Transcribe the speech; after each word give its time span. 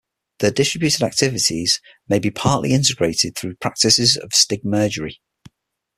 Their 0.39 0.49
distributed 0.49 1.03
activities 1.03 1.79
may 2.07 2.17
be 2.17 2.31
partly 2.31 2.73
integrated 2.73 3.35
through 3.35 3.57
practices 3.57 4.17
of 4.17 4.31
stigmergy. 4.31 5.17